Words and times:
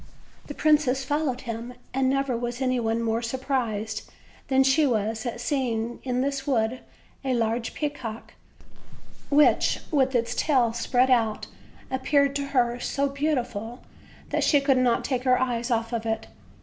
The 0.47 0.55
princess 0.55 1.03
followed 1.05 1.41
him, 1.41 1.75
and 1.93 2.09
never 2.09 2.35
was 2.35 2.59
any 2.59 2.79
one 2.79 3.03
more 3.03 3.21
surprised 3.21 4.09
than 4.47 4.63
she 4.63 4.87
was 4.87 5.27
at 5.27 5.39
seeing 5.39 5.99
in 6.01 6.21
this 6.21 6.47
wood 6.47 6.79
a 7.23 7.35
large 7.35 7.75
peacock, 7.75 8.33
which, 9.29 9.79
with 9.91 10.15
its 10.15 10.33
tail 10.33 10.73
spread 10.73 11.11
out, 11.11 11.45
appeared 11.91 12.35
to 12.37 12.45
her 12.47 12.79
so 12.79 13.09
beautiful 13.09 13.83
that 14.29 14.43
she 14.43 14.59
could 14.59 14.79
not 14.79 15.05
take 15.05 15.23
her 15.23 15.39
eyes 15.39 15.69
off 15.69 15.93
it. 16.03 16.25